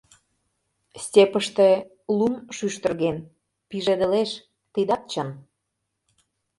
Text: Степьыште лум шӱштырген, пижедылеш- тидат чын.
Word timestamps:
Степьыште 1.03 1.67
лум 2.17 2.35
шӱштырген, 2.55 3.17
пижедылеш- 3.69 4.31
тидат 4.73 5.03
чын. 5.11 5.29